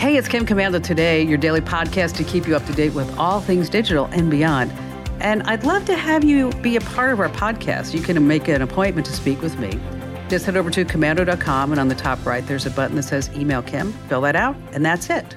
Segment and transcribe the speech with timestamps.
[0.00, 3.18] Hey, it's Kim Komando today, your daily podcast to keep you up to date with
[3.18, 4.72] all things digital and beyond.
[5.20, 7.92] And I'd love to have you be a part of our podcast.
[7.92, 9.78] You can make an appointment to speak with me.
[10.30, 13.28] Just head over to komando.com, and on the top right, there's a button that says
[13.36, 13.92] Email Kim.
[14.08, 15.36] Fill that out, and that's it.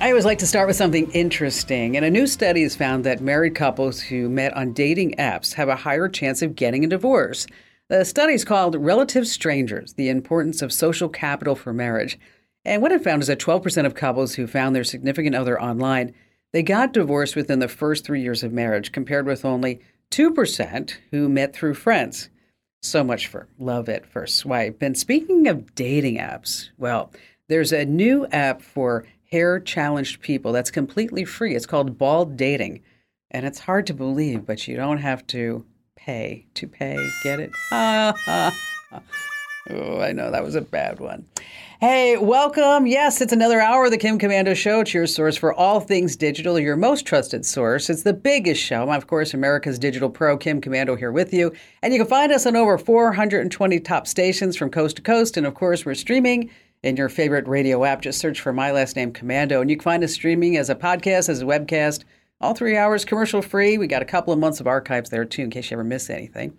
[0.00, 1.96] I always like to start with something interesting.
[1.96, 5.68] And a new study has found that married couples who met on dating apps have
[5.68, 7.46] a higher chance of getting a divorce.
[7.86, 12.18] The study is called Relative Strangers The Importance of Social Capital for Marriage.
[12.64, 16.14] And what it found is that 12% of couples who found their significant other online,
[16.52, 21.28] they got divorced within the first three years of marriage, compared with only 2% who
[21.28, 22.30] met through friends.
[22.82, 24.82] So much for love at first swipe.
[24.82, 27.10] And speaking of dating apps, well,
[27.48, 31.54] there's a new app for hair challenged people that's completely free.
[31.54, 32.82] It's called Bald Dating.
[33.30, 35.64] And it's hard to believe, but you don't have to
[35.96, 36.96] pay to pay.
[37.24, 37.50] Get it?
[39.70, 41.24] Oh, I know that was a bad one.
[41.80, 42.86] Hey, welcome.
[42.86, 44.80] Yes, it's another hour of the Kim Komando Show.
[44.80, 47.88] It's your source for all things digital, your most trusted source.
[47.88, 48.82] It's the biggest show.
[48.82, 51.50] I'm, of course, America's digital pro, Kim Komando, here with you.
[51.82, 55.38] And you can find us on over 420 top stations from coast to coast.
[55.38, 56.50] And, of course, we're streaming
[56.82, 58.02] in your favorite radio app.
[58.02, 59.62] Just search for my last name, Komando.
[59.62, 62.04] And you can find us streaming as a podcast, as a webcast,
[62.38, 63.78] all three hours commercial free.
[63.78, 66.10] We got a couple of months of archives there, too, in case you ever miss
[66.10, 66.54] anything.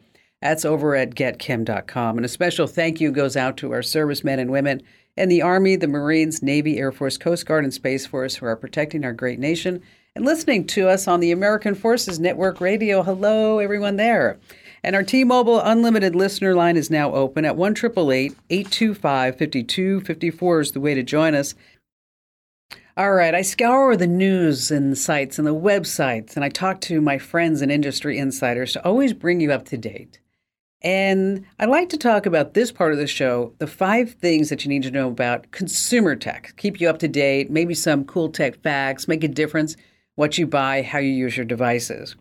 [0.46, 2.18] That's over at getkim.com.
[2.18, 4.84] And a special thank you goes out to our servicemen and women
[5.18, 8.56] in the Army, the Marines, Navy, Air Force, Coast Guard, and Space Force who are
[8.56, 9.82] protecting our great nation
[10.16, 13.02] and listening to us on the American Forces Network Radio.
[13.02, 14.38] Hello, everyone there.
[14.84, 20.80] And our T-Mobile Unlimited listener line is now open at 1 825 5254 is the
[20.80, 21.56] way to join us.
[22.96, 26.82] All right, I scour the news and the sites and the websites, and I talk
[26.82, 30.20] to my friends and industry insiders to always bring you up to date.
[30.86, 34.64] And I like to talk about this part of the show the five things that
[34.64, 38.30] you need to know about consumer tech, keep you up to date, maybe some cool
[38.30, 39.76] tech facts, make a difference
[40.14, 42.16] what you buy, how you use your devices,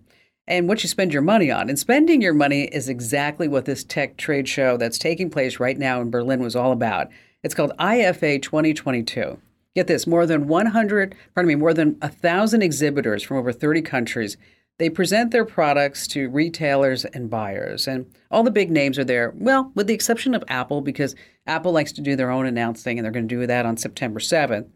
[0.49, 1.69] and what you spend your money on.
[1.69, 5.77] And spending your money is exactly what this tech trade show that's taking place right
[5.77, 7.09] now in Berlin was all about.
[7.43, 9.39] It's called IFA 2022.
[9.75, 14.39] Get this, more than 100, pardon me, more than 1,000 exhibitors from over 30 countries
[14.79, 19.33] they present their products to retailers and buyers, and all the big names are there.
[19.37, 21.15] Well, with the exception of Apple, because
[21.47, 24.19] Apple likes to do their own announcing, and they're going to do that on September
[24.19, 24.69] 7th.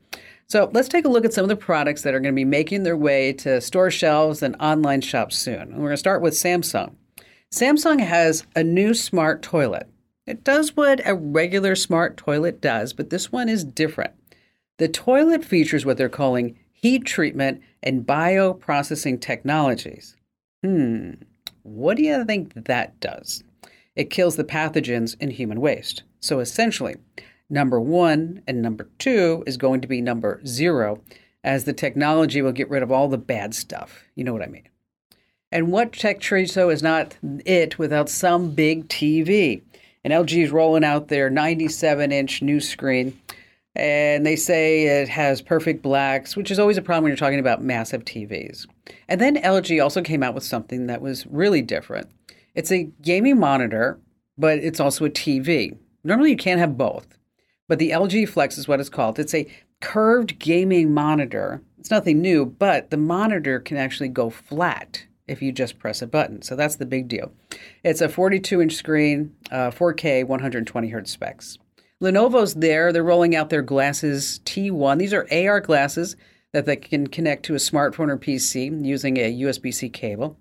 [0.46, 2.44] So let's take a look at some of the products that are going to be
[2.44, 5.60] making their way to store shelves and online shops soon.
[5.60, 6.94] And we're going to start with Samsung.
[7.52, 9.88] Samsung has a new smart toilet.
[10.26, 14.12] It does what a regular smart toilet does, but this one is different.
[14.78, 20.16] The toilet features what they're calling heat treatment, and bioprocessing technologies.
[20.62, 21.12] Hmm,
[21.62, 23.42] what do you think that does?
[23.96, 26.02] It kills the pathogens in human waste.
[26.20, 26.96] So essentially,
[27.50, 31.00] number one and number two is going to be number zero,
[31.42, 34.04] as the technology will get rid of all the bad stuff.
[34.14, 34.68] You know what I mean?
[35.50, 39.62] And what tech trade is not it without some big TV?
[40.04, 43.18] And LG is rolling out their 97 inch new screen
[43.78, 47.38] and they say it has perfect blacks, which is always a problem when you're talking
[47.38, 48.66] about massive TVs.
[49.08, 52.10] And then LG also came out with something that was really different.
[52.54, 54.00] It's a gaming monitor,
[54.36, 55.76] but it's also a TV.
[56.02, 57.18] Normally you can't have both,
[57.68, 59.18] but the LG Flex is what it's called.
[59.18, 59.46] It's a
[59.80, 61.62] curved gaming monitor.
[61.78, 66.06] It's nothing new, but the monitor can actually go flat if you just press a
[66.06, 66.42] button.
[66.42, 67.30] So that's the big deal.
[67.84, 71.58] It's a 42 inch screen, uh, 4K, 120 hertz specs.
[72.02, 72.92] Lenovo's there.
[72.92, 74.98] They're rolling out their glasses T1.
[74.98, 76.16] These are AR glasses
[76.52, 80.36] that they can connect to a smartphone or PC using a USB-C cable.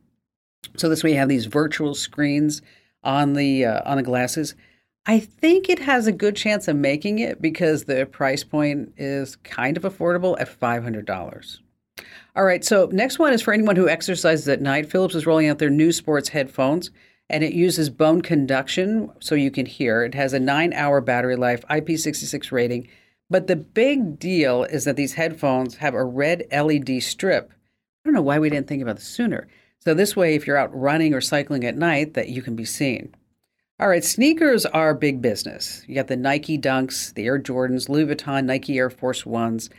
[0.77, 2.62] So this way you have these virtual screens
[3.04, 4.56] on the uh, on the glasses.
[5.06, 9.38] I think it has a good chance of making it because the price point is
[9.38, 11.60] kind of affordable at $500.
[12.36, 14.92] All right, so next one is for anyone who exercises at night.
[14.92, 16.92] Philips is rolling out their new sports headphones
[17.29, 20.03] and it uses bone conduction so you can hear.
[20.03, 22.88] It has a nine hour battery life, IP66 rating.
[23.29, 27.51] But the big deal is that these headphones have a red LED strip.
[27.51, 29.47] I don't know why we didn't think about this sooner.
[29.79, 32.65] So this way, if you're out running or cycling at night, that you can be
[32.65, 33.13] seen.
[33.79, 35.83] All right, sneakers are big business.
[35.88, 39.69] You got the Nike Dunks, the Air Jordans, Louis Vuitton, Nike Air Force Ones.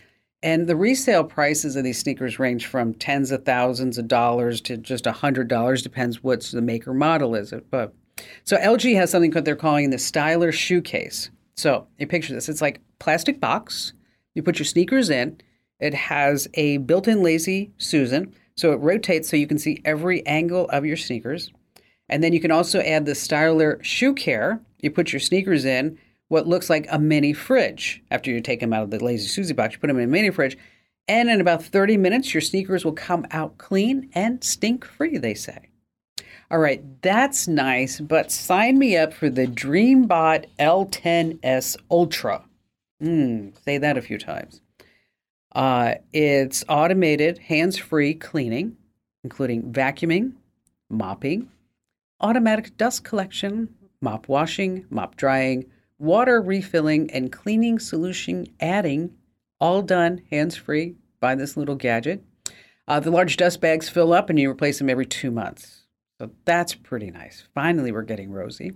[0.42, 4.76] And the resale prices of these sneakers range from tens of thousands of dollars to
[4.76, 7.52] just a hundred dollars, depends what the maker model is.
[7.70, 7.92] But
[8.44, 11.30] so LG has something that they're calling the Styler shoe case.
[11.56, 13.92] So you picture this: it's like plastic box.
[14.34, 15.40] You put your sneakers in.
[15.80, 20.68] It has a built-in lazy Susan, so it rotates so you can see every angle
[20.70, 21.52] of your sneakers.
[22.08, 24.60] And then you can also add the Styler shoe care.
[24.80, 28.02] You put your sneakers in what looks like a mini fridge.
[28.10, 30.06] After you take them out of the Lazy Susie box, you put them in a
[30.06, 30.56] mini fridge.
[31.06, 35.34] And in about 30 minutes, your sneakers will come out clean and stink free, they
[35.34, 35.70] say.
[36.50, 42.44] All right, that's nice, but sign me up for the Dreambot L10S Ultra.
[43.02, 44.60] Mm, say that a few times.
[45.54, 48.76] Uh, it's automated, hands free cleaning,
[49.24, 50.32] including vacuuming,
[50.90, 51.50] mopping,
[52.20, 55.66] automatic dust collection, mop washing, mop drying,
[55.98, 59.10] water refilling, and cleaning solution adding,
[59.60, 62.22] all done hands free by this little gadget.
[62.86, 65.82] Uh, the large dust bags fill up and you replace them every two months.
[66.18, 67.46] So that's pretty nice.
[67.54, 68.72] Finally, we're getting rosy.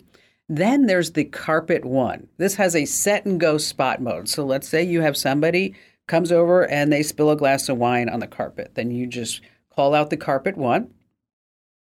[0.48, 2.28] Then there's the Carpet One.
[2.36, 4.28] This has a set and go spot mode.
[4.28, 5.74] So let's say you have somebody
[6.06, 8.72] comes over and they spill a glass of wine on the carpet.
[8.74, 9.40] Then you just
[9.74, 10.92] call out the Carpet One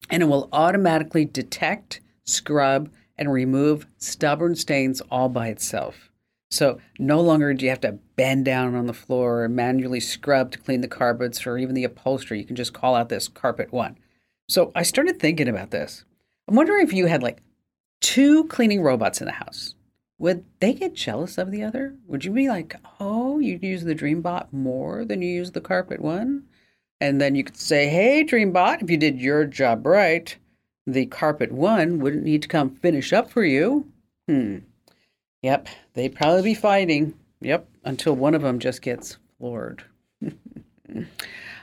[0.09, 6.09] and it will automatically detect, scrub, and remove stubborn stains all by itself.
[6.49, 10.51] So no longer do you have to bend down on the floor and manually scrub
[10.51, 12.39] to clean the carpets or even the upholstery.
[12.39, 13.97] You can just call out this carpet one.
[14.47, 16.05] So I started thinking about this.
[16.47, 17.39] I'm wondering if you had like
[17.99, 19.75] two cleaning robots in the house.
[20.19, 21.95] Would they get jealous of the other?
[22.07, 26.01] Would you be like, oh, you use the Dreambot more than you use the carpet
[26.01, 26.43] one?
[26.99, 30.35] And then you could say, hey, Dreambot, if you did your job right,
[30.87, 33.85] the carpet one wouldn't need to come finish up for you.
[34.27, 34.59] Hmm.
[35.43, 37.13] Yep, they'd probably be fighting.
[37.41, 39.83] Yep, until one of them just gets floored.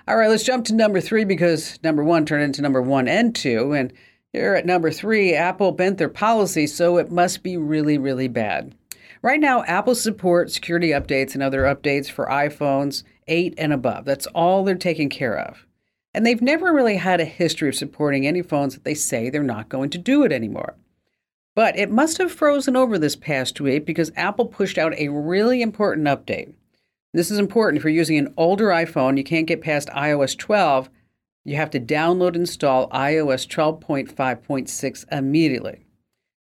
[0.07, 3.35] All right, let's jump to number three because number one turned into number one and
[3.35, 3.73] two.
[3.73, 3.93] And
[4.33, 8.75] here at number three, Apple bent their policy, so it must be really, really bad.
[9.23, 14.05] Right now, Apple supports security updates and other updates for iPhones 8 and above.
[14.05, 15.67] That's all they're taking care of.
[16.15, 19.43] And they've never really had a history of supporting any phones that they say they're
[19.43, 20.77] not going to do it anymore.
[21.57, 25.61] But it must have frozen over this past week because Apple pushed out a really
[25.61, 26.53] important update.
[27.13, 30.89] This is important if you're using an older iPhone, you can't get past iOS 12,
[31.45, 35.85] you have to download and install iOS 12.5.6 immediately.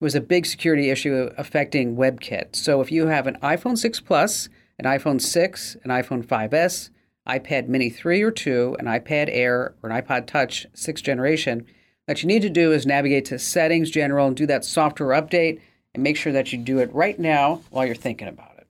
[0.01, 2.55] It was a big security issue affecting WebKit.
[2.55, 4.49] So if you have an iPhone 6 Plus,
[4.79, 6.91] an iPhone 6, an iPhone 5S,
[7.29, 11.67] iPad Mini 3 or 2, an iPad Air, or an iPod Touch 6th generation,
[12.07, 15.61] what you need to do is navigate to Settings, General, and do that software update,
[15.93, 18.67] and make sure that you do it right now while you're thinking about it.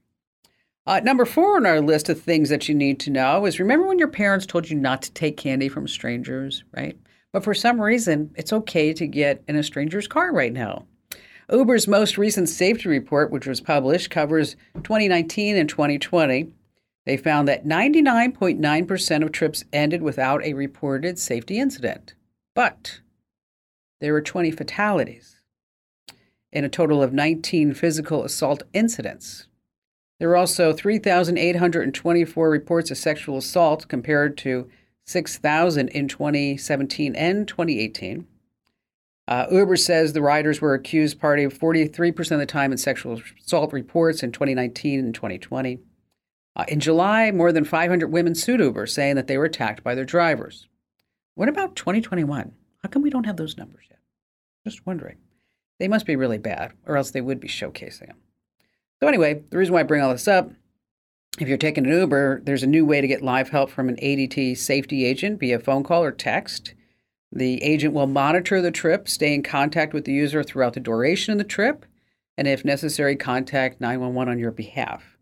[0.87, 3.87] Uh, number four on our list of things that you need to know is remember
[3.87, 6.99] when your parents told you not to take candy from strangers, right?
[7.33, 10.87] But for some reason, it's okay to get in a stranger's car right now.
[11.51, 16.53] Uber's most recent safety report, which was published, covers 2019 and 2020.
[17.09, 22.13] They found that 99.9% of trips ended without a reported safety incident.
[22.55, 23.01] But
[24.03, 25.41] there were 20 fatalities
[26.53, 29.47] in a total of 19 physical assault incidents.
[30.19, 34.69] There were also 3,824 reports of sexual assault compared to
[35.07, 38.27] 6,000 in 2017 and 2018.
[39.27, 43.73] Uh, Uber says the riders were accused party 43% of the time in sexual assault
[43.73, 45.79] reports in 2019 and 2020.
[46.59, 49.95] Uh, in July, more than 500 women sued Uber, saying that they were attacked by
[49.95, 50.69] their drivers.
[51.37, 52.53] What about 2021?
[52.83, 54.01] How come we don't have those numbers yet?
[54.67, 55.19] Just wondering.
[55.79, 58.17] They must be really bad, or else they would be showcasing them.
[59.01, 60.51] So, anyway, the reason why I bring all this up
[61.41, 63.97] if you're taking an Uber, there's a new way to get live help from an
[63.97, 66.75] ADT safety agent via phone call or text.
[67.31, 71.33] The agent will monitor the trip, stay in contact with the user throughout the duration
[71.33, 71.87] of the trip,
[72.37, 75.18] and if necessary, contact 911 on your behalf.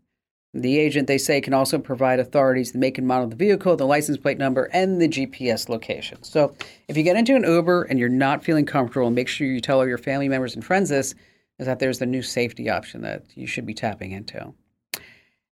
[0.57, 3.75] The agent, they say, can also provide authorities the make and model of the vehicle,
[3.75, 6.23] the license plate number, and the GPS location.
[6.23, 6.55] So
[6.87, 9.77] if you get into an Uber and you're not feeling comfortable, make sure you tell
[9.77, 11.13] all your family members and friends this,
[11.59, 14.51] is that there's the new safety option that you should be tapping into.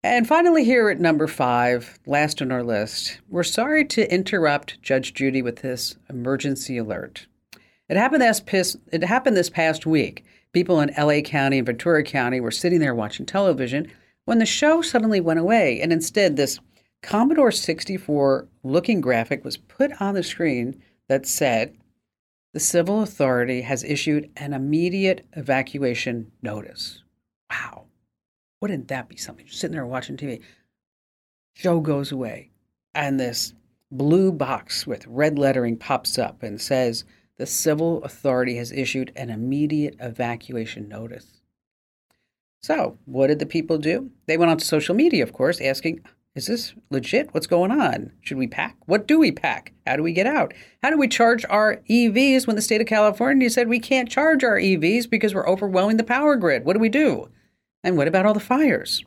[0.04, 5.14] And finally, here at number five, last on our list, we're sorry to interrupt Judge
[5.14, 7.28] Judy with this emergency alert.
[7.90, 10.26] It happened this, it happened this past week.
[10.52, 13.92] People in LA County and Ventura County were sitting there watching television
[14.26, 16.60] when the show suddenly went away, and instead, this
[17.02, 21.78] Commodore 64 looking graphic was put on the screen that said,
[22.56, 27.04] the civil authority has issued an immediate evacuation notice.
[27.52, 27.84] Wow.
[28.62, 29.46] Wouldn't that be something?
[29.46, 30.42] You're sitting there watching TV.
[31.54, 32.52] Show goes away,
[32.94, 33.54] and this
[33.92, 37.04] blue box with red lettering pops up and says,
[37.38, 41.42] The civil authority has issued an immediate evacuation notice.
[42.66, 44.10] So, what did the people do?
[44.26, 46.00] They went on to social media, of course, asking,
[46.34, 47.32] is this legit?
[47.32, 48.12] What's going on?
[48.22, 48.76] Should we pack?
[48.88, 49.72] What do we pack?
[49.86, 50.52] How do we get out?
[50.82, 54.44] How do we charge our EVs when the state of California said we can't charge
[54.44, 56.66] our EVs because we're overwhelming the power grid?
[56.66, 57.30] What do we do?
[57.84, 59.06] And what about all the fires?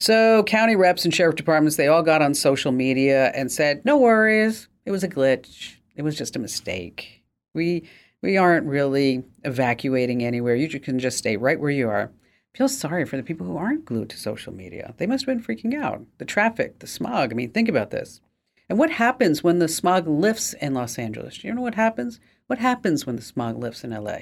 [0.00, 3.96] So, county reps and sheriff departments, they all got on social media and said, "No
[3.96, 4.66] worries.
[4.86, 5.76] It was a glitch.
[5.94, 7.22] It was just a mistake.
[7.54, 7.88] We
[8.22, 10.56] we aren't really evacuating anywhere.
[10.56, 12.10] You can just stay right where you are."
[12.54, 14.94] Feel sorry for the people who aren't glued to social media.
[14.98, 16.02] They must have been freaking out.
[16.18, 17.32] The traffic, the smog.
[17.32, 18.20] I mean, think about this.
[18.68, 21.38] And what happens when the smog lifts in Los Angeles?
[21.38, 22.20] Do you know what happens?
[22.46, 24.18] What happens when the smog lifts in LA?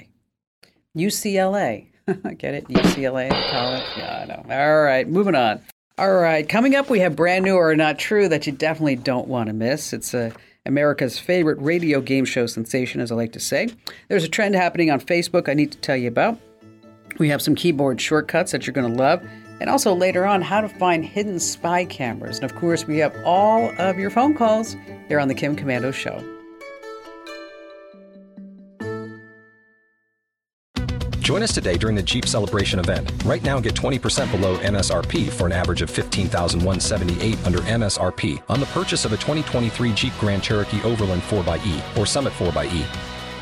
[0.95, 1.87] UCLA.
[2.37, 2.67] Get it?
[2.67, 3.83] UCLA college?
[3.97, 4.45] Yeah, I know.
[4.49, 5.61] All right, moving on.
[5.97, 9.27] All right, coming up, we have brand new or not true that you definitely don't
[9.27, 9.93] want to miss.
[9.93, 10.33] It's a
[10.65, 13.69] America's favorite radio game show sensation, as I like to say.
[14.07, 16.39] There's a trend happening on Facebook I need to tell you about.
[17.17, 19.23] We have some keyboard shortcuts that you're going to love,
[19.59, 22.37] and also later on, how to find hidden spy cameras.
[22.39, 24.75] And of course, we have all of your phone calls
[25.07, 26.23] here on The Kim Komando Show.
[31.31, 33.09] Join us today during the Jeep Celebration event.
[33.23, 38.65] Right now, get 20% below MSRP for an average of 15178 under MSRP on the
[38.65, 43.10] purchase of a 2023 Jeep Grand Cherokee Overland 4xE or Summit 4xE.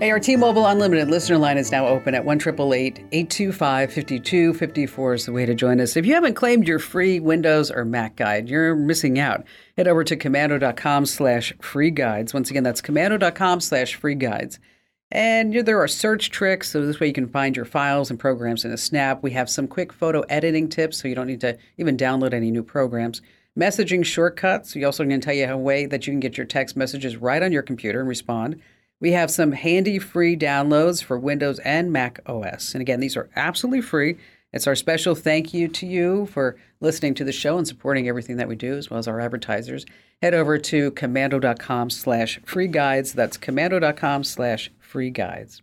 [0.00, 5.54] Hey, our T-Mobile Unlimited listener line is now open at 1-888-825-5254 is the way to
[5.54, 5.94] join us.
[5.94, 9.44] If you haven't claimed your free Windows or Mac guide, you're missing out.
[9.76, 12.32] Head over to komando.com slash free guides.
[12.32, 14.58] Once again, that's komando.com slash free guides.
[15.10, 18.64] And there are search tricks, so this way you can find your files and programs
[18.64, 19.22] in a snap.
[19.22, 22.50] We have some quick photo editing tips, so you don't need to even download any
[22.50, 23.20] new programs.
[23.54, 24.74] Messaging shortcuts.
[24.74, 27.18] We also going to tell you a way that you can get your text messages
[27.18, 28.62] right on your computer and respond.
[29.00, 32.74] We have some handy free downloads for Windows and Mac OS.
[32.74, 34.18] And again, these are absolutely free.
[34.52, 38.36] It's our special thank you to you for listening to the show and supporting everything
[38.36, 39.86] that we do, as well as our advertisers.
[40.20, 43.12] Head over to komando.com slash free guides.
[43.12, 45.62] That's komando.com slash free guides.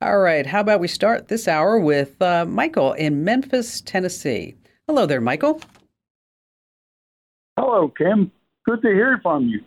[0.00, 4.56] All right, how about we start this hour with uh, Michael in Memphis, Tennessee.
[4.86, 5.60] Hello there, Michael.
[7.56, 8.30] Hello, Kim.
[8.66, 9.60] Good to hear from you.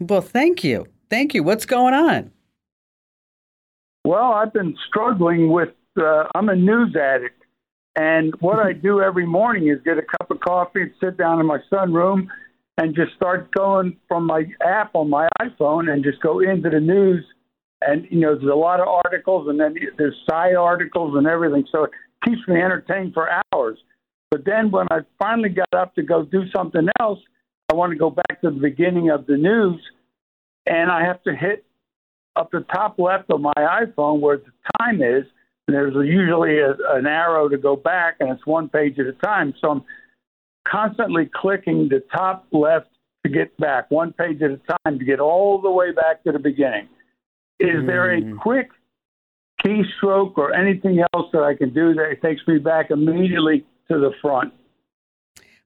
[0.00, 0.86] Well, thank you.
[1.14, 1.44] Thank you.
[1.44, 2.32] What's going on?
[4.04, 7.40] Well, I've been struggling with, uh, I'm a news addict.
[7.94, 11.38] And what I do every morning is get a cup of coffee and sit down
[11.38, 12.26] in my sunroom
[12.78, 16.80] and just start going from my app on my iPhone and just go into the
[16.80, 17.24] news.
[17.80, 21.64] And, you know, there's a lot of articles and then there's side articles and everything.
[21.70, 21.90] So it
[22.24, 23.78] keeps me entertained for hours.
[24.32, 27.20] But then when I finally got up to go do something else,
[27.70, 29.80] I want to go back to the beginning of the news
[30.66, 31.64] and I have to hit
[32.36, 35.24] up the top left of my iPhone where the time is,
[35.66, 39.12] and there's usually a, an arrow to go back, and it's one page at a
[39.12, 39.54] time.
[39.60, 39.84] So I'm
[40.66, 42.88] constantly clicking the top left
[43.24, 46.32] to get back, one page at a time to get all the way back to
[46.32, 46.88] the beginning.
[47.60, 47.86] Is mm.
[47.86, 48.36] there a hmm.
[48.38, 48.68] quick
[49.64, 54.10] keystroke or anything else that I can do that takes me back immediately to the
[54.20, 54.52] front?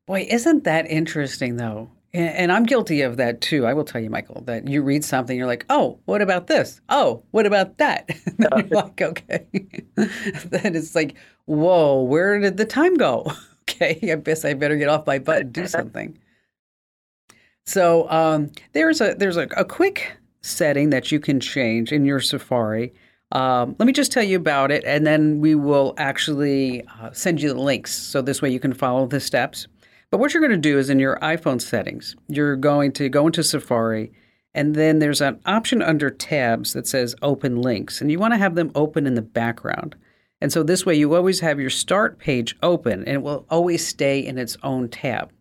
[0.06, 1.90] Boy, isn't that interesting, though?
[2.14, 3.66] And I'm guilty of that too.
[3.66, 6.80] I will tell you, Michael, that you read something, you're like, oh, what about this?
[6.88, 8.08] Oh, what about that?
[8.50, 9.46] And you're like, okay.
[9.96, 13.30] then it's like, whoa, where did the time go?
[13.62, 16.18] okay, I guess I better get off my butt and do something.
[17.66, 22.20] So um, there's a there's a, a, quick setting that you can change in your
[22.20, 22.94] Safari.
[23.32, 27.42] Um, let me just tell you about it, and then we will actually uh, send
[27.42, 27.92] you the links.
[27.94, 29.66] So this way you can follow the steps.
[30.10, 33.26] But what you're going to do is in your iPhone settings, you're going to go
[33.26, 34.12] into Safari,
[34.54, 38.38] and then there's an option under tabs that says open links, and you want to
[38.38, 39.94] have them open in the background.
[40.40, 43.86] And so this way you always have your start page open and it will always
[43.86, 45.32] stay in its own tab.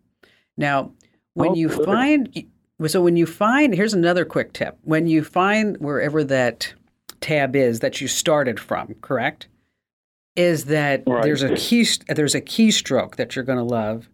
[0.56, 0.92] Now,
[1.34, 1.84] when oh, you good.
[1.84, 2.44] find
[2.86, 4.76] so when you find here's another quick tip.
[4.82, 6.72] When you find wherever that
[7.20, 9.48] tab is that you started from, correct?
[10.36, 11.22] Is that right.
[11.22, 14.08] there's a key there's a keystroke that you're going to love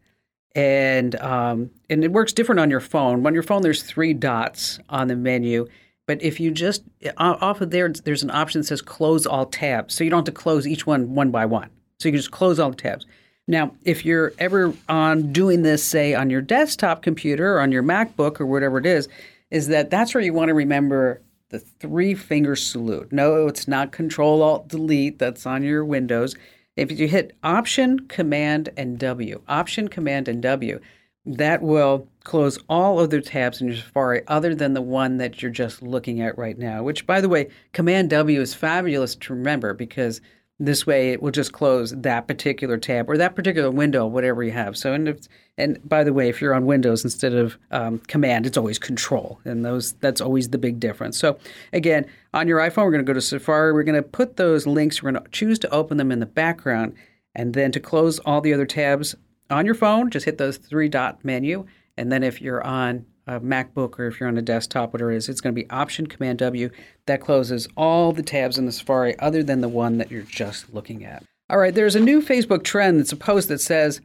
[0.54, 3.26] and um, and it works different on your phone.
[3.26, 5.66] On your phone, there's three dots on the menu,
[6.06, 6.82] but if you just
[7.16, 10.34] off of there, there's an option that says close all tabs, so you don't have
[10.34, 11.70] to close each one one by one.
[11.98, 13.06] So you can just close all the tabs.
[13.46, 17.82] Now, if you're ever on doing this, say on your desktop computer or on your
[17.82, 19.08] MacBook or whatever it is,
[19.50, 21.20] is that that's where you want to remember
[21.50, 23.12] the three finger salute.
[23.12, 25.18] No, it's not Control Alt Delete.
[25.18, 26.34] That's on your Windows.
[26.76, 30.80] If you hit Option, Command, and W, Option, Command, and W,
[31.24, 35.50] that will close all other tabs in your Safari other than the one that you're
[35.50, 39.72] just looking at right now, which, by the way, Command W is fabulous to remember
[39.72, 40.20] because
[40.60, 44.52] this way, it will just close that particular tab or that particular window, whatever you
[44.52, 44.76] have.
[44.76, 45.26] So, and if,
[45.58, 49.40] and by the way, if you're on Windows instead of um, Command, it's always Control,
[49.44, 51.18] and those that's always the big difference.
[51.18, 51.38] So,
[51.72, 53.72] again, on your iPhone, we're going to go to Safari.
[53.72, 55.02] We're going to put those links.
[55.02, 56.94] We're going to choose to open them in the background,
[57.34, 59.16] and then to close all the other tabs
[59.50, 63.40] on your phone, just hit those three dot menu, and then if you're on a
[63.40, 66.06] MacBook or if you're on a desktop, whatever it is, it's going to be Option
[66.06, 66.70] Command W.
[67.06, 70.72] That closes all the tabs in the Safari other than the one that you're just
[70.72, 71.22] looking at.
[71.50, 74.00] All right, there's a new Facebook trend that's a post that says,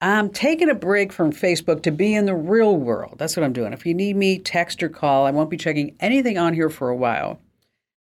[0.00, 3.16] I'm taking a break from Facebook to be in the real world.
[3.18, 3.72] That's what I'm doing.
[3.72, 5.26] If you need me, text or call.
[5.26, 7.40] I won't be checking anything on here for a while.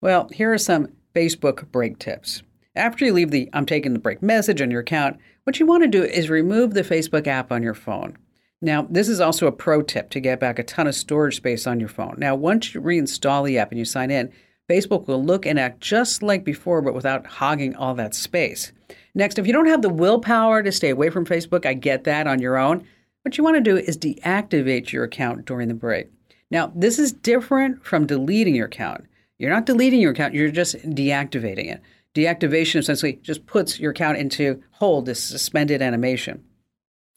[0.02, 2.44] Well, here are some Facebook break tips.
[2.76, 5.84] After you leave the I'm taking the break message on your account, what you want
[5.84, 8.18] to do is remove the Facebook app on your phone.
[8.62, 11.68] Now, this is also a pro tip to get back a ton of storage space
[11.68, 12.16] on your phone.
[12.18, 14.32] Now, once you reinstall the app and you sign in,
[14.70, 18.72] Facebook will look and act just like before, but without hogging all that space.
[19.14, 22.28] Next, if you don't have the willpower to stay away from Facebook, I get that
[22.28, 22.86] on your own.
[23.22, 26.10] What you want to do is deactivate your account during the break.
[26.50, 29.06] Now, this is different from deleting your account.
[29.38, 31.82] You're not deleting your account, you're just deactivating it.
[32.16, 36.44] Deactivation essentially just puts your account into hold, this suspended animation.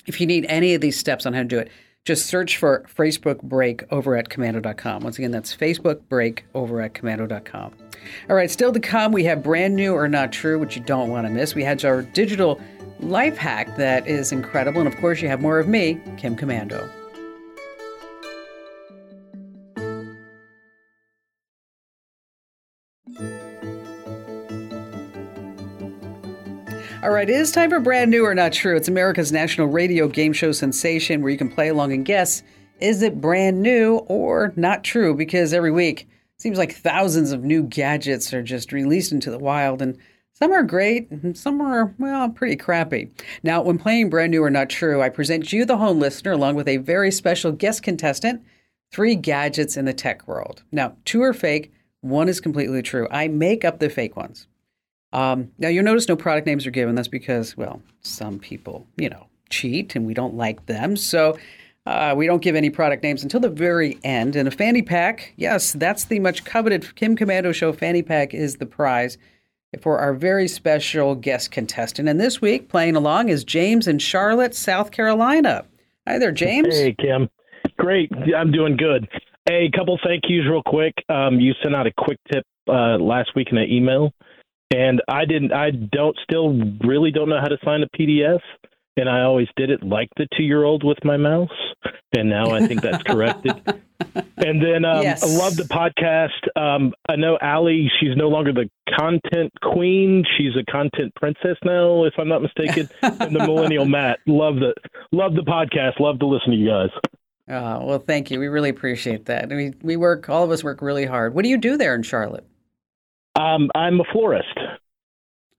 [0.06, 1.70] If you need any of these steps on how to do it,
[2.04, 5.02] just search for Facebook Break over at komando.com.
[5.02, 7.74] Once again, that's Facebook Break over at komando.com.
[8.28, 11.10] All right, still to come, we have brand new or not true, which you don't
[11.10, 11.54] want to miss.
[11.54, 12.60] We had our digital
[13.00, 14.80] life hack that is incredible.
[14.80, 16.88] And of course, you have more of me, Kim Komando.
[27.02, 28.76] All right, it is time for brand new or not true.
[28.76, 32.42] It's America's national radio game show sensation where you can play along and guess
[32.78, 35.14] is it brand new or not true?
[35.14, 36.08] Because every week it
[36.42, 39.96] seems like thousands of new gadgets are just released into the wild and
[40.34, 43.10] some are great and some are, well, pretty crappy.
[43.42, 46.56] Now, when playing brand new or not true, I present you, the home listener, along
[46.56, 48.42] with a very special guest contestant,
[48.92, 50.64] three gadgets in the tech world.
[50.70, 53.08] Now, two are fake, one is completely true.
[53.10, 54.46] I make up the fake ones.
[55.12, 56.94] Um, now, you'll notice no product names are given.
[56.94, 60.96] That's because, well, some people, you know, cheat and we don't like them.
[60.96, 61.36] So
[61.86, 64.36] uh, we don't give any product names until the very end.
[64.36, 68.56] And a fanny pack, yes, that's the much coveted Kim Komando Show fanny pack is
[68.56, 69.18] the prize
[69.80, 72.08] for our very special guest contestant.
[72.08, 75.64] And this week, playing along is James in Charlotte, South Carolina.
[76.06, 76.74] Hi there, James.
[76.74, 77.28] Hey, Kim.
[77.78, 78.10] Great.
[78.36, 79.08] I'm doing good.
[79.48, 80.94] Hey, a couple thank yous real quick.
[81.08, 84.12] Um, you sent out a quick tip uh, last week in an email
[84.70, 85.52] and I didn't.
[85.52, 86.54] I don't still
[86.84, 88.40] really don't know how to sign a PDF,
[88.96, 91.48] and I always did it like the two year old with my mouse,
[92.16, 93.52] and now I think that's corrected.
[94.36, 95.22] and then um, yes.
[95.22, 96.60] I love the podcast.
[96.60, 97.90] Um, I know Allie.
[98.00, 100.24] She's no longer the content queen.
[100.36, 102.88] She's a content princess now, if I'm not mistaken.
[103.02, 104.20] and the millennial Matt.
[104.26, 104.74] Love the
[105.12, 105.98] love the podcast.
[106.00, 106.90] Love to listen to you guys.
[107.48, 108.38] Oh, well, thank you.
[108.38, 109.48] We really appreciate that.
[109.48, 110.28] We we work.
[110.28, 111.34] All of us work really hard.
[111.34, 112.46] What do you do there in Charlotte?
[113.36, 114.58] Um, I'm a florist.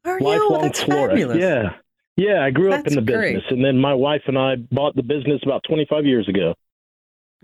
[0.06, 0.26] Are you?
[0.26, 1.12] Lifelong That's florist.
[1.12, 1.38] Fabulous.
[1.38, 1.74] Yeah.
[2.18, 3.36] Yeah, I grew That's up in the great.
[3.36, 6.54] business, and then my wife and I bought the business about 25 years ago.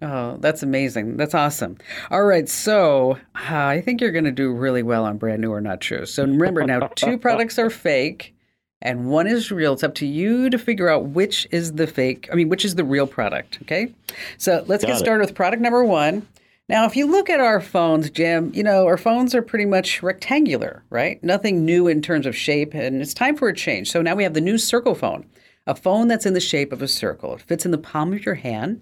[0.01, 1.17] Oh, that's amazing.
[1.17, 1.77] That's awesome.
[2.11, 2.47] All right.
[2.47, 5.81] So uh, I think you're going to do really well on brand new or not
[5.81, 6.05] true.
[6.05, 8.35] So remember now, two products are fake
[8.81, 9.73] and one is real.
[9.73, 12.75] It's up to you to figure out which is the fake, I mean, which is
[12.75, 13.57] the real product.
[13.63, 13.91] Okay.
[14.37, 15.27] So let's Got get started it.
[15.27, 16.27] with product number one.
[16.69, 20.03] Now, if you look at our phones, Jim, you know, our phones are pretty much
[20.03, 21.23] rectangular, right?
[21.23, 23.89] Nothing new in terms of shape, and it's time for a change.
[23.89, 25.25] So now we have the new Circle phone,
[25.65, 27.35] a phone that's in the shape of a circle.
[27.35, 28.81] It fits in the palm of your hand.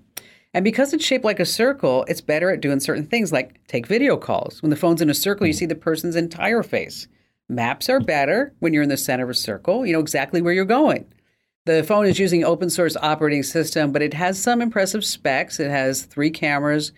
[0.56, 3.86] And because it's shaped like a circle, it's better at doing certain things like take
[3.86, 4.64] video calls.
[4.64, 5.58] When the phone's in a circle, you hmm.
[5.58, 7.08] see the person's entire face.
[7.50, 9.86] Maps are better when you're in the center of a circle.
[9.86, 11.06] You know exactly where you're going.
[11.66, 15.60] The phone is using open source operating system, but it has some impressive specs.
[15.60, 16.92] It has three cameras,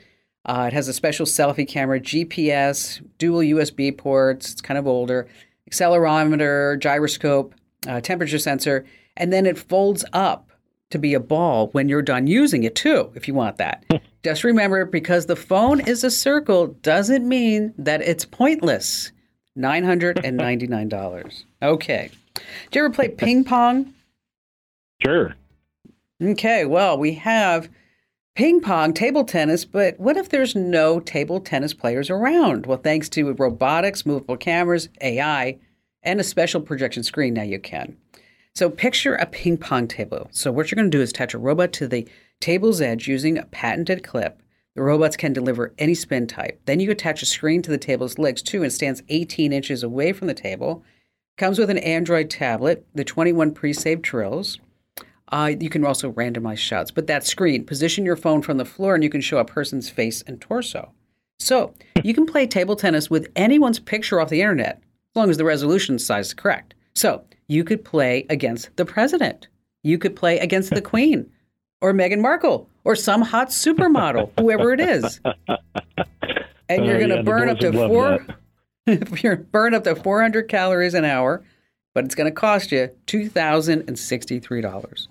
[0.47, 4.53] uh, it has a special selfie camera, GPS, dual USB ports.
[4.53, 5.27] It's kind of older,
[5.69, 7.53] accelerometer, gyroscope,
[7.87, 8.85] uh, temperature sensor,
[9.17, 10.49] and then it folds up
[10.89, 13.83] to be a ball when you're done using it too, if you want that.
[14.23, 19.11] Just remember, because the phone is a circle doesn't mean that it's pointless.
[19.57, 21.43] $999.
[21.61, 22.11] Okay.
[22.35, 23.93] Do you ever play ping pong?
[25.01, 25.35] Sure.
[26.21, 27.69] Okay, well, we have
[28.37, 32.67] ping pong, table tennis, but what if there's no table tennis players around?
[32.67, 35.57] Well, thanks to robotics, movable cameras, AI,
[36.03, 37.97] and a special projection screen, now you can.
[38.53, 40.27] So picture a ping pong table.
[40.29, 42.07] So what you're going to do is attach a robot to the
[42.39, 44.39] table's edge using a patented clip.
[44.75, 46.61] The robots can deliver any spin type.
[46.65, 50.13] Then you attach a screen to the table's legs too and stands 18 inches away
[50.13, 50.83] from the table.
[51.37, 54.59] Comes with an Android tablet, the 21 pre-saved drills.
[55.29, 56.91] Uh, you can also randomize shots.
[56.91, 59.89] But that screen, position your phone from the floor and you can show a person's
[59.89, 60.91] face and torso.
[61.39, 65.37] So you can play table tennis with anyone's picture off the internet, as long as
[65.37, 66.73] the resolution size is correct.
[66.95, 69.47] So you could play against the president.
[69.83, 71.29] You could play against the queen
[71.81, 75.19] or Meghan Markle or some hot supermodel, whoever it is.
[76.69, 78.25] And you're Uh, going to yeah, the burn up to four.
[79.21, 81.43] you're burn up to 400 calories an hour,
[81.93, 85.07] but it's going to cost you two thousand and sixty-three dollars.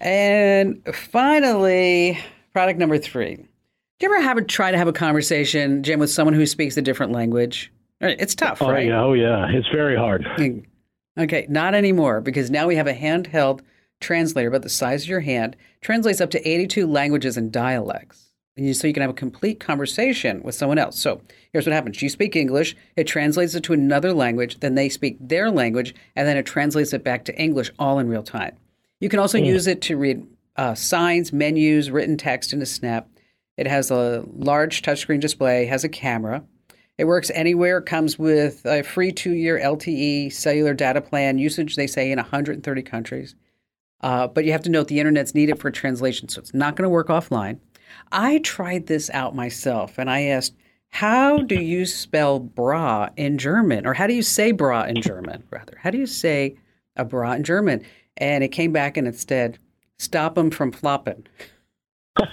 [0.00, 2.18] And finally,
[2.52, 3.36] product number three.
[3.36, 6.76] Do you ever have a, try to have a conversation, Jim, with someone who speaks
[6.76, 7.70] a different language?
[8.00, 8.86] It's tough, Oh right?
[8.86, 10.24] yeah, oh yeah, it's very hard.
[10.38, 10.64] Mm.
[11.18, 13.60] Okay, not anymore because now we have a handheld
[14.00, 18.30] translator about the size of your hand, translates up to 82 languages and dialects.
[18.56, 20.98] And you, so you can have a complete conversation with someone else.
[20.98, 21.20] So
[21.52, 25.18] here's what happens you speak English, it translates it to another language, then they speak
[25.20, 28.56] their language, and then it translates it back to English all in real time.
[29.00, 33.08] You can also use it to read uh, signs, menus, written text in a snap.
[33.56, 36.44] It has a large touchscreen display, has a camera.
[36.98, 37.80] It works anywhere.
[37.80, 41.38] Comes with a free two year LTE cellular data plan.
[41.38, 43.34] Usage, they say, in 130 countries.
[44.02, 46.84] Uh, but you have to note the internet's needed for translation, so it's not going
[46.84, 47.58] to work offline.
[48.12, 50.54] I tried this out myself and I asked,
[50.90, 53.86] how do you spell bra in German?
[53.86, 55.78] Or how do you say bra in German, rather?
[55.80, 56.56] How do you say
[56.96, 57.84] a bra in German?
[58.16, 59.58] And it came back and it said,
[59.98, 61.26] stop them from flopping.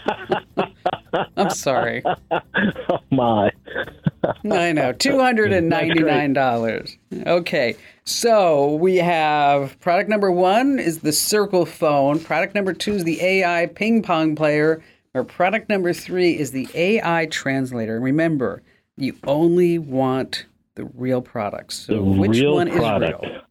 [1.38, 2.04] I'm sorry.
[2.32, 3.52] oh my.
[4.52, 4.94] I know.
[5.00, 6.98] $299.
[7.28, 7.76] Okay.
[8.04, 12.20] So we have product number one is the Circle phone.
[12.20, 14.84] Product number two is the AI ping pong player.
[15.14, 18.00] Or product number three is the AI translator.
[18.00, 18.62] Remember,
[18.98, 21.76] you only want the real products.
[21.88, 23.24] So The which real one product.
[23.26, 23.42] is real?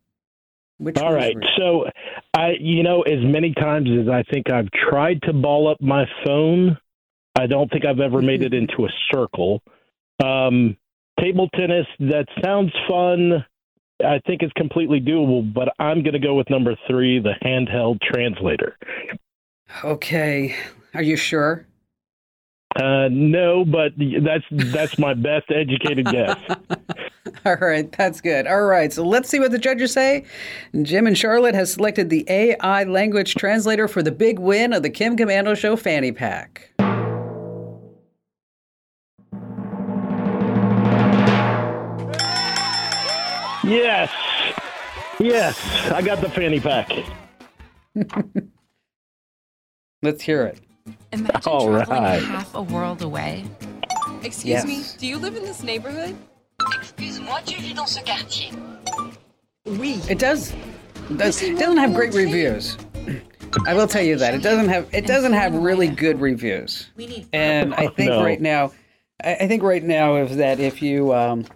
[0.78, 1.44] Which All one is right.
[1.56, 1.90] So,
[2.37, 6.05] I, you know, as many times as I think I've tried to ball up my
[6.22, 6.77] phone,
[7.35, 9.62] I don't think I've ever made it into a circle.
[10.22, 10.77] Um,
[11.18, 13.42] table tennis, that sounds fun.
[14.05, 18.01] I think it's completely doable, but I'm going to go with number three, the handheld
[18.03, 18.77] translator.
[19.83, 20.55] Okay.
[20.92, 21.66] Are you sure?
[22.79, 26.37] Uh, no, but that's that's my best educated guess.
[27.50, 28.48] All right, that's good.
[28.48, 30.24] All right, so let's see what the judges say.
[30.82, 34.90] Jim and Charlotte has selected the AI language translator for the big win of the
[34.90, 36.72] Kim Komando Show fanny pack.
[43.64, 44.12] Yes,
[45.18, 46.88] yes, I got the fanny pack.
[50.02, 50.61] Let's hear it.
[51.12, 52.22] Imagine All traveling right.
[52.22, 53.44] half a world away.
[54.22, 54.64] Excuse Yes.
[54.66, 56.14] me, do you live in this neighborhood?
[57.26, 58.50] Excuse-moi, tu vis dans ce quartier
[59.66, 60.00] Oui.
[60.08, 60.52] It does.
[61.10, 62.76] It, does, it doesn't have great reviews.
[63.66, 66.88] I will tell you that it doesn't have it doesn't have really good reviews.
[67.32, 68.22] And I think No.
[68.22, 68.72] right now,
[69.24, 71.46] I I think right now is that if you um,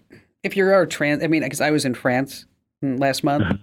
[0.43, 2.47] if you are trans, I mean, because I was in France
[2.83, 3.61] mm, last month.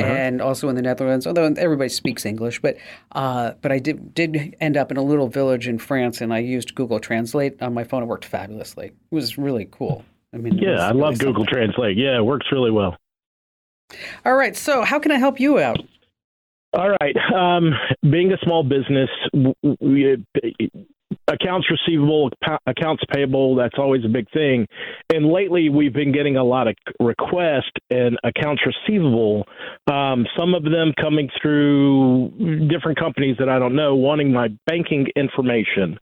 [0.00, 2.76] And also in the Netherlands, although everybody speaks English, but
[3.16, 6.38] uh, but I did did end up in a little village in France, and I
[6.38, 8.04] used Google Translate on my phone.
[8.04, 8.86] It worked fabulously.
[8.86, 10.04] It was really cool.
[10.34, 11.54] I mean, Yeah, I love Google something.
[11.54, 11.96] Translate.
[11.96, 12.96] Yeah, it works really well.
[14.24, 15.78] All right, so how can I help you out?
[16.74, 17.16] All right.
[17.34, 17.72] Um,
[18.10, 20.24] being a small business, w- w- we,
[21.28, 22.30] accounts receivable,
[22.66, 24.66] accounts payable, that's always a big thing.
[25.12, 29.46] And lately, we've been getting a lot of requests in accounts receivable,
[29.90, 35.06] um, some of them coming through different companies that I don't know, wanting my banking
[35.16, 35.98] information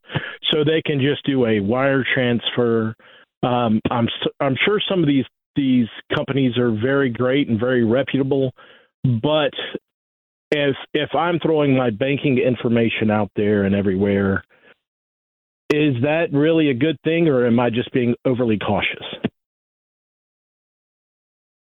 [0.50, 2.96] so they can just do a wire transfer.
[3.42, 4.09] Um, I'm,
[4.40, 5.25] I'm sure some of these
[5.57, 8.53] these companies are very great and very reputable,
[9.05, 9.55] but
[10.51, 14.44] if if I'm throwing my banking information out there and everywhere,
[15.70, 19.05] is that really a good thing, or am I just being overly cautious?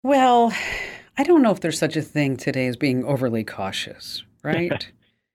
[0.02, 0.52] Well,
[1.16, 4.86] I don't know if there's such a thing today as being overly cautious, right?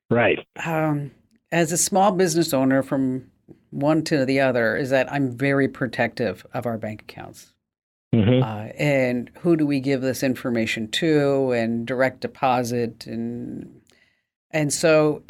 [0.09, 0.39] Right.
[0.63, 1.11] Um,
[1.51, 3.31] as a small business owner, from
[3.71, 7.53] one to the other, is that I'm very protective of our bank accounts.
[8.13, 13.81] hmm Uh, and who do we give this information to and direct deposit and
[14.51, 15.23] and so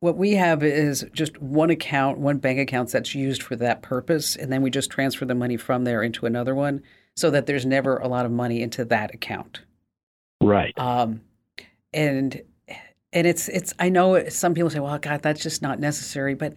[0.00, 4.34] what we have is just one account one bank account that's used for that purpose
[4.36, 6.82] and then we just transfer the money from there into another one
[7.16, 9.60] so that there's never a lot of money into that account
[10.42, 10.72] Right.
[10.78, 11.20] um,
[11.92, 12.40] and
[13.12, 16.54] and it's it's I know some people say well god that's just not necessary but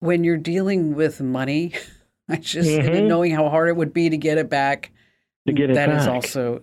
[0.00, 1.72] when you're dealing with money
[2.28, 3.06] I just Mhm.
[3.06, 4.90] knowing how hard it would be to get it back
[5.46, 6.14] To get it that is back.
[6.14, 6.60] also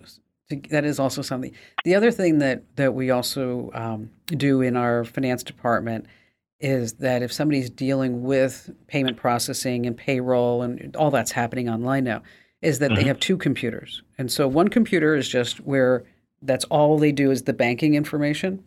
[0.50, 1.52] to, that is also something.
[1.86, 6.04] The other thing that that we also um, do in our finance department
[6.60, 12.04] is that if somebody's dealing with payment processing and payroll and all that's happening online
[12.04, 12.22] now,
[12.60, 12.96] is that Mm-hmm.
[13.00, 16.04] they have two computers, and so one computer is just where
[16.42, 18.62] that's all they do is the banking information.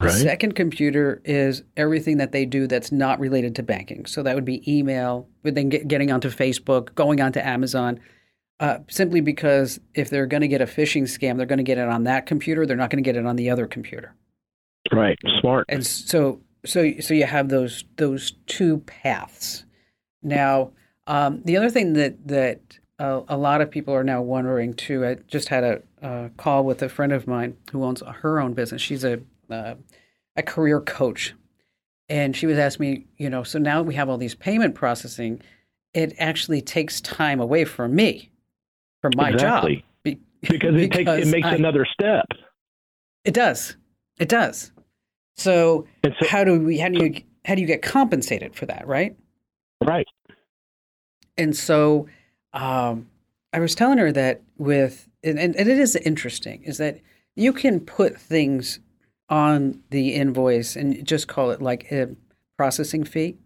[0.00, 0.14] The Right.
[0.14, 4.04] second computer is everything that they do that's not related to banking.
[4.04, 7.98] So that would be email, but then get, getting onto Facebook, going onto Amazon,
[8.60, 11.78] uh, simply because if they're going to get a phishing scam, they're going to get
[11.78, 12.66] it on that computer.
[12.66, 14.14] They're not going to get it on the other computer.
[14.92, 15.18] Right.
[15.40, 15.64] Smart.
[15.70, 19.64] And so, so, so you have those those two paths.
[20.22, 20.72] Now,
[21.06, 22.60] um, the other thing that that
[22.98, 25.06] uh, a lot of people are now wondering too.
[25.06, 28.52] I just had a, a call with a friend of mine who owns her own
[28.54, 28.82] business.
[28.82, 29.74] She's a uh,
[30.36, 31.34] a career coach,
[32.08, 35.40] and she was asking me, you know, so now we have all these payment processing.
[35.94, 38.30] It actually takes time away from me,
[39.00, 39.76] from my Exactly.
[39.76, 42.26] job, Be- because it takes it makes I- another step.
[43.24, 43.76] It does.
[44.20, 44.72] It does.
[45.36, 46.78] So, so- how do we?
[46.78, 47.22] How do you?
[47.44, 48.86] How do you get compensated for that?
[48.86, 49.16] Right.
[49.84, 50.06] Right.
[51.38, 52.08] And so
[52.54, 53.08] um,
[53.52, 56.98] I was telling her that with, and, and it is interesting, is that
[57.36, 58.80] you can put things
[59.28, 62.08] on the invoice and just call it like a
[62.56, 63.36] processing fee.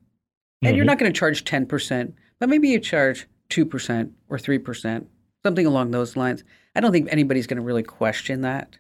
[0.63, 5.07] And you're not going to charge 10%, but maybe you charge 2% or 3%,
[5.43, 6.45] something along those lines.
[6.77, 8.77] I don't think anybody's going to really question that.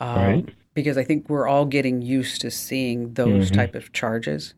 [0.00, 0.48] Um, Right.
[0.74, 3.54] Because I think we're all getting used to seeing those Mhm.
[3.54, 4.54] type of charges.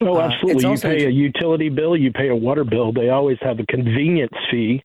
[0.00, 0.62] Oh, Uh, it's absolutely.
[0.62, 2.92] you also pay a utility bill, you pay a water bill.
[2.92, 4.82] They always have a convenience fee.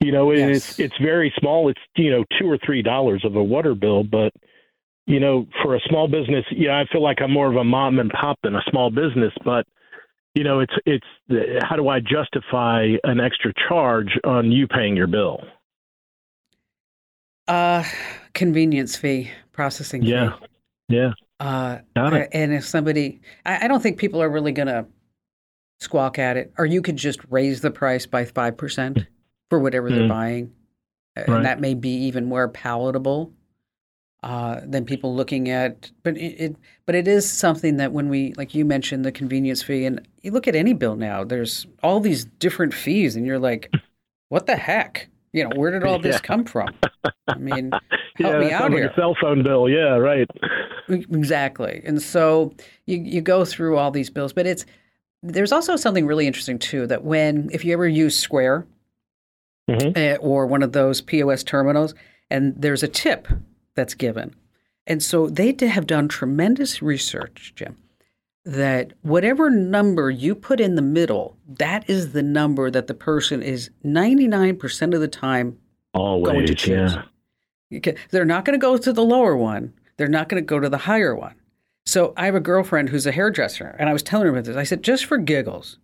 [0.00, 0.56] You know, Yes.
[0.78, 1.68] it's it's very small.
[1.68, 4.32] It's you know two or three dollars of a water bill, but
[5.06, 7.98] you know, for a small business, yeah, I feel like I'm more of a mom
[7.98, 9.32] and pop than a small business.
[9.44, 9.66] But
[10.34, 14.96] you know, it's it's the, how do I justify an extra charge on you paying
[14.96, 15.40] your bill?
[17.48, 17.84] Uh,
[18.34, 20.08] convenience fee, processing fee.
[20.08, 20.32] Yeah,
[20.88, 22.28] yeah, Uh, Got it.
[22.32, 24.84] And if somebody, I, I don't think people are really going to
[25.78, 26.52] squawk at it.
[26.58, 29.06] Or you could just raise the price by 5%
[29.48, 30.08] for whatever they're Mm.
[30.08, 30.52] buying.
[31.16, 31.28] Right.
[31.28, 33.32] And that may be even more palatable
[34.26, 35.90] uh, than people looking at.
[36.02, 39.62] But it, it, but it is something that when we, like you mentioned, the convenience
[39.62, 43.38] fee, and you look at any bill now, there's all these different fees, and you're
[43.38, 43.72] like,
[44.28, 45.08] what the heck?
[45.32, 46.20] You know, where did all this Yeah.
[46.20, 46.70] come from?
[47.28, 47.70] I mean,
[48.16, 48.38] help yeah.
[48.40, 48.82] me out here.
[48.86, 49.68] like a cell phone bill.
[49.68, 50.28] Yeah, right.
[50.88, 51.82] Exactly.
[51.84, 52.52] And so
[52.86, 54.66] you, you go through all these bills, but it's
[55.22, 58.66] there's also something really interesting too that when if you ever use Square
[59.68, 59.96] Mhm.
[59.96, 61.92] eh, or one of those POS terminals
[62.30, 63.26] and there's a tip
[63.76, 64.34] that's given.
[64.88, 67.76] And so they have done tremendous research, Jim,
[68.44, 73.42] that whatever number you put in the middle, that is the number that the person
[73.42, 75.58] is 99% of the time
[75.94, 76.32] Always.
[76.32, 76.96] going to choose.
[77.70, 77.80] Yeah.
[77.80, 79.72] Can- They're not going to go to the lower one.
[79.96, 81.34] They're not going to go to the higher one.
[81.84, 84.56] So I have a girlfriend who's a hairdresser, and I was telling her about this.
[84.56, 85.78] I said, just for giggles,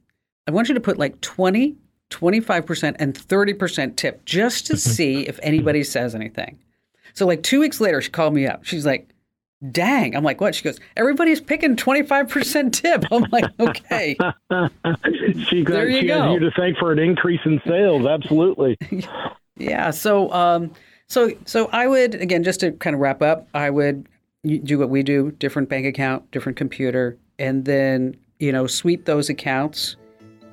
[0.47, 1.77] I want you to put like 20,
[2.11, 6.59] 25%, and 30% tip just to see if anybody says anything.
[7.15, 8.65] So like two weeks later, she called me up.
[8.65, 9.09] She's like,
[9.71, 10.17] dang.
[10.17, 10.55] I'm like, what?
[10.55, 13.05] She goes, everybody's picking 25% tip.
[13.13, 14.17] I'm like, okay.
[15.49, 16.33] she There you she go.
[16.33, 18.07] you to thank for an increase in sales.
[18.07, 18.77] Absolutely.
[19.59, 19.91] Yeah.
[19.91, 20.73] So, um,
[21.09, 24.09] so, so I would again, just to kind of wrap up, I would
[24.45, 29.29] do what we do: different bank account, different computer, and then you know sweep those
[29.29, 29.97] accounts,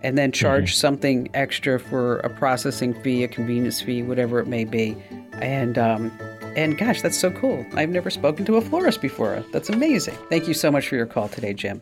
[0.04, 4.66] and then charge something extra for a processing fee, a convenience fee, whatever it may
[4.66, 4.98] be.
[5.34, 6.12] And um,
[6.60, 7.66] and gosh, that's so cool!
[7.74, 9.44] I've never spoken to a florist before.
[9.52, 10.16] That's amazing.
[10.30, 11.82] Thank you so much for your call today, Jim.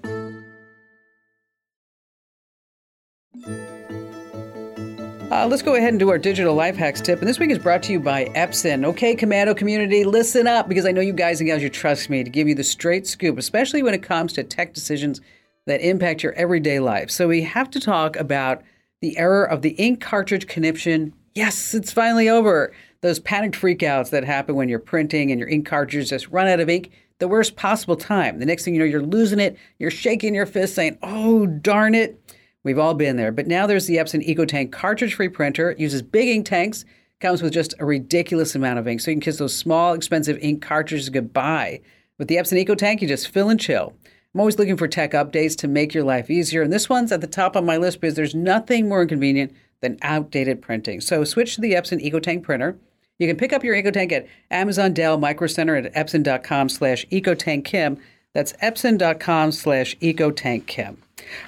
[5.30, 7.20] Uh, let's go ahead and do our digital life hacks tip.
[7.20, 8.86] And this week is brought to you by Epson.
[8.86, 12.24] Okay, Komando community, listen up because I know you guys and gals, you trust me
[12.24, 15.20] to give you the straight scoop, especially when it comes to tech decisions
[15.66, 17.12] that impact your everyday life.
[17.12, 18.64] So we have to talk about
[19.02, 21.14] the error of the ink cartridge conniption.
[21.36, 22.72] Yes, it's finally over.
[23.02, 26.60] Those panicked freakouts that happen when you're printing and your ink cartridges just run out
[26.60, 26.92] of ink.
[27.20, 28.40] the worst possible time.
[28.40, 29.58] The next thing you know, you're losing it.
[29.80, 32.20] You're shaking your fist saying, oh, darn it.
[32.64, 33.32] We've all been there.
[33.32, 35.72] But now there's the Epson EcoTank cartridge-free printer.
[35.72, 36.86] It uses big ink tanks.
[37.20, 39.02] Comes with just a ridiculous amount of ink.
[39.02, 41.82] So you can kiss those small, expensive ink cartridges goodbye.
[42.20, 43.94] With the Epson EcoTank, you just fill and chill.
[44.34, 46.62] I'm always looking for tech updates to make your life easier.
[46.62, 49.98] And this one's at the top of my list because there's nothing more inconvenient than
[50.04, 51.02] outdated printing.
[51.02, 52.78] So switch to the Epson EcoTank printer.
[53.20, 58.00] You can pick up your EcoTank at Amazon Dell Micro Center at epson.com slash EcoTankKim.
[58.34, 60.98] That's epson.com slash EcoTankKim.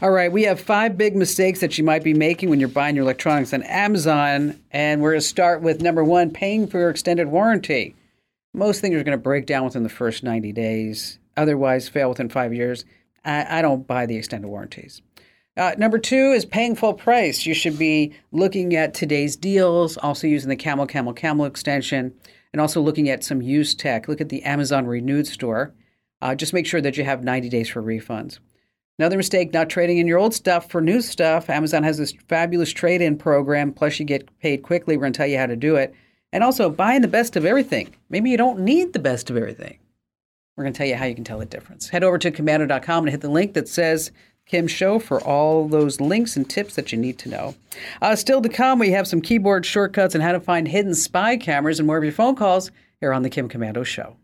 [0.01, 2.95] All right, we have five big mistakes that you might be making when you're buying
[2.95, 4.59] your electronics on Amazon.
[4.71, 7.95] And we're going to start with number one, paying for your extended warranty.
[8.53, 12.29] Most things are going to break down within the first 90 days, otherwise, fail within
[12.29, 12.83] five years.
[13.23, 15.01] I, I don't buy the extended warranties.
[15.59, 17.45] Uh, number two is paying full price.
[17.45, 22.13] You should be looking at today's deals, also using the Camel Camel Camel extension,
[22.53, 24.07] and also looking at some used tech.
[24.07, 25.73] Look at the Amazon Renewed store.
[26.21, 28.39] Uh, just make sure that you have 90 days for refunds.
[28.97, 31.49] Another mistake, not trading in your old stuff for new stuff.
[31.49, 34.95] Amazon has this fabulous trade in program, plus, you get paid quickly.
[34.95, 35.93] We're going to tell you how to do it.
[36.31, 37.93] And also, buying the best of everything.
[38.09, 39.77] Maybe you don't need the best of everything.
[40.55, 41.89] We're going to tell you how you can tell the difference.
[41.89, 44.11] Head over to komando.com and hit the link that says
[44.49, 47.55] Kim Show for all those links and tips that you need to know.
[48.01, 51.37] Uh, still to come, we have some keyboard shortcuts and how to find hidden spy
[51.37, 54.17] cameras and more of your phone calls here on the Kim Komando Show.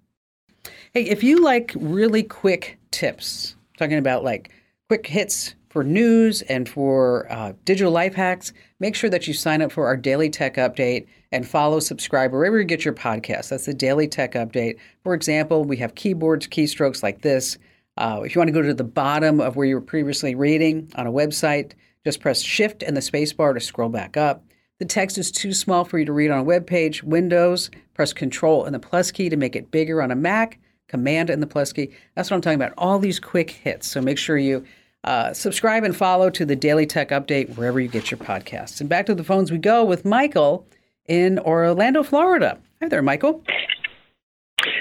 [0.94, 4.52] Hey, if you like really quick tips, talking about like
[4.88, 9.62] quick hits for news and for uh, digital life hacks, make sure that you sign
[9.62, 13.50] up for our daily tech update and follow, subscribe wherever you get your podcast.
[13.50, 14.78] That's the daily tech update.
[15.04, 17.60] For example, we have keyboards, keystrokes like this.
[17.98, 20.92] Uh, if you want to go to the bottom of where you were previously reading
[20.96, 24.44] on a website, just press Shift and the spacebar to scroll back up.
[24.80, 27.02] The text is too small for you to read on a web page.
[27.02, 30.60] Windows, press Control and the plus key to make it bigger on a Mac.
[30.88, 31.92] Command and the plus key.
[32.14, 32.74] That's what I'm talking about.
[32.78, 33.88] All these quick hits.
[33.88, 34.64] So make sure you
[35.04, 38.82] uh, subscribe and follow to the Daily Tech Update wherever you get your podcasts.
[38.82, 40.68] And back to the phones we go with Michael
[41.08, 42.60] in Orlando, Florida.
[42.82, 43.44] Hi there, Michael.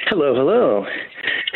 [0.09, 0.87] Hello, hello.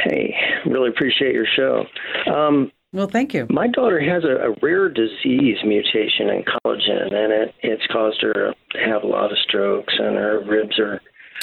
[0.08, 0.34] Hey,
[0.66, 1.84] really appreciate your show.
[2.32, 3.46] Um, well, thank you.
[3.50, 8.32] My daughter has a, a, rare disease mutation in collagen, and it, it's caused her
[8.32, 11.00] to have a lot of strokes, and her ribs are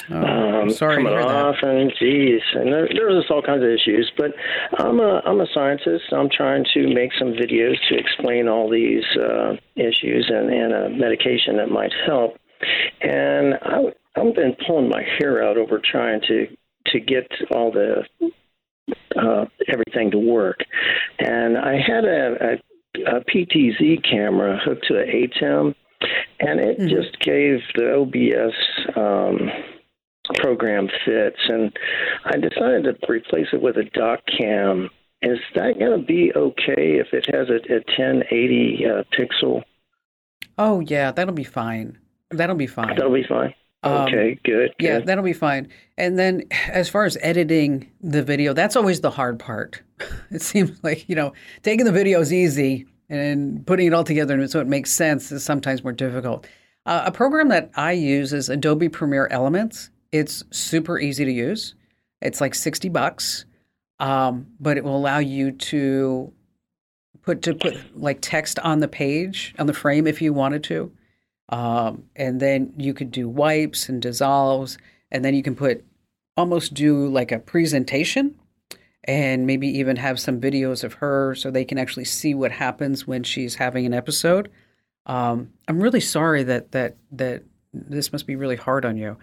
[0.08, 1.70] Oh, um, sorry coming off, that.
[1.70, 4.10] and geez, and there, there's just all kinds of issues.
[4.16, 4.32] But
[4.78, 6.04] I'm a I'm a scientist.
[6.12, 10.90] I'm trying to make some videos to explain all these uh, issues and, and a
[10.90, 12.36] medication that might help.
[13.00, 13.84] And I,
[14.16, 16.46] I've been pulling my hair out over trying to
[16.92, 18.04] to get all the
[19.18, 20.60] uh, everything to work.
[21.18, 25.74] And I had a, a, a PTZ camera hooked to an ATEM,
[26.40, 26.88] and it mm-hmm.
[26.88, 28.96] just gave the OBS.
[28.96, 29.50] Um,
[30.34, 31.76] program fits, and
[32.24, 34.90] I decided to replace it with a doc cam.
[35.22, 39.62] Is that going to be okay if it has a, a 1080 uh, pixel?
[40.58, 41.98] Oh yeah, that'll be fine.
[42.30, 42.96] That'll be fine.
[42.96, 43.54] That'll be fine.
[43.82, 44.84] Um, okay, good, good.
[44.84, 45.68] Yeah, that'll be fine.
[45.96, 49.82] And then as far as editing the video, that's always the hard part.
[50.30, 54.46] It seems like, you know, taking the video is easy and putting it all together
[54.48, 56.46] so it makes sense is sometimes more difficult.
[56.84, 59.90] Uh, a program that I use is Adobe Premiere Elements.
[60.12, 61.74] It's super easy to use.
[62.20, 63.44] It's like 60 bucks,
[64.00, 66.32] um, but it will allow you to
[67.22, 70.92] put to put like text on the page on the frame if you wanted to,
[71.48, 74.78] um, and then you could do wipes and dissolves,
[75.10, 75.84] and then you can put
[76.36, 78.34] almost do like a presentation,
[79.04, 83.06] and maybe even have some videos of her so they can actually see what happens
[83.06, 84.50] when she's having an episode.
[85.06, 89.16] Um, I'm really sorry that that that this must be really hard on you.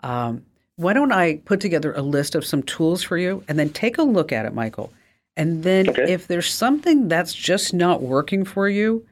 [0.00, 0.44] Um,
[0.76, 3.98] why don't I put together a list of some tools for you and then take
[3.98, 4.92] a look at it, Michael?
[5.36, 6.12] And then okay.
[6.12, 9.06] if there's something that's just not working for you,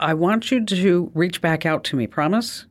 [0.00, 2.06] I want you to reach back out to me.
[2.06, 2.66] Promise?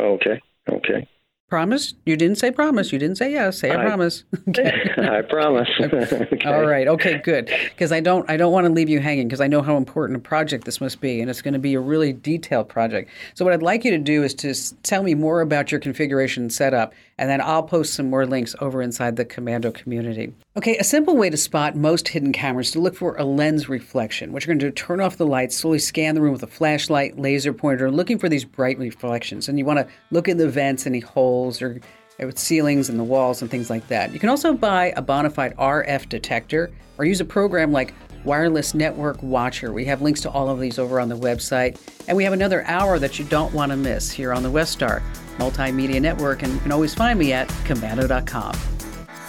[0.00, 0.40] Oh, okay.
[0.70, 1.08] Okay.
[1.48, 1.94] Promise?
[2.06, 2.92] You didn't say promise.
[2.92, 3.58] You didn't say yes.
[3.58, 4.22] Say I, I promise.
[4.48, 4.72] Okay.
[4.96, 5.68] I promise.
[5.80, 6.38] okay.
[6.44, 6.86] All right.
[6.86, 7.18] Okay.
[7.18, 7.50] Good.
[7.70, 8.28] Because I don't.
[8.30, 10.80] I don't want to leave you hanging because I know how important a project this
[10.80, 13.10] must be, and it's going to be a really detailed project.
[13.34, 16.50] So what I'd like you to do is to tell me more about your configuration
[16.50, 20.32] setup, and then I'll post some more links over inside the Komando community.
[20.56, 20.78] Okay.
[20.78, 24.32] A simple way to spot most hidden cameras is to look for a lens reflection.
[24.32, 26.48] What you're going to do: turn off the light, slowly scan the room with a
[26.48, 30.48] flashlight, laser pointer, looking for these bright reflections, and you want to look in the
[30.48, 31.78] vents, any holes or
[32.18, 34.12] with ceilings and the walls and things like that.
[34.12, 37.94] You can also buy a bona fide RF detector or use a program like
[38.24, 39.72] Wireless Network Watcher.
[39.72, 41.80] We have links to all of these over on the website.
[42.08, 45.02] And we have another hour that you don't want to miss here on the WestStar
[45.40, 46.42] Multimedia Network.
[46.42, 48.54] And you can always find me at komando.com.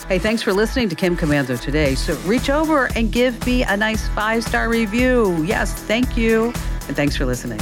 [0.07, 1.95] Hey, thanks for listening to Kim Komando today.
[1.95, 5.41] So reach over and give me a nice five star review.
[5.43, 6.47] Yes, thank you.
[6.87, 7.61] And thanks for listening.